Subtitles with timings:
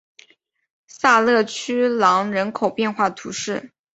[0.87, 3.71] 萨勒屈朗人口变化图示